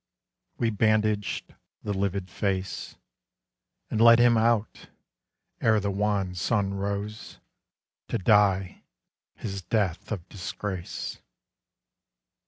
We 0.57 0.71
bandaged 0.71 1.53
the 1.83 1.93
livid 1.93 2.27
face; 2.27 2.95
And 3.91 4.01
led 4.01 4.17
him 4.17 4.35
out, 4.35 4.89
ere 5.61 5.79
the 5.79 5.91
wan 5.91 6.33
sun 6.33 6.73
rose, 6.73 7.39
To 8.07 8.17
die 8.17 8.81
his 9.35 9.61
death 9.61 10.11
of 10.11 10.27
disgrace. 10.27 11.21